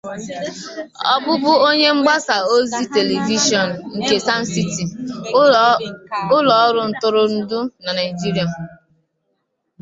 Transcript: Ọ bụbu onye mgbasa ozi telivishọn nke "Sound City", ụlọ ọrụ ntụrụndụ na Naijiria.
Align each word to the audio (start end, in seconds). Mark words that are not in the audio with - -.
Ọ 1.13 1.15
bụbu 1.23 1.51
onye 1.67 1.89
mgbasa 1.97 2.35
ozi 2.55 2.79
telivishọn 2.93 3.69
nke 3.97 4.15
"Sound 4.25 4.45
City", 4.53 4.83
ụlọ 6.35 6.53
ọrụ 6.67 6.81
ntụrụndụ 6.89 7.59
na 7.83 7.91
Naijiria. 7.95 8.45